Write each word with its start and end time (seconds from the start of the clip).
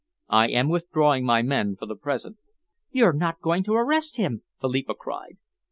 I 0.29 0.47
am 0.47 0.69
withdrawing 0.69 1.25
my 1.25 1.43
men 1.43 1.75
for 1.75 1.85
the 1.85 1.95
present." 1.95 2.37
"You're 2.89 3.13
not 3.13 3.39
going 3.39 3.61
to 3.65 3.75
arrest 3.75 4.17
him?" 4.17 4.41
Philippa 4.59 4.95
cried. 4.95 5.37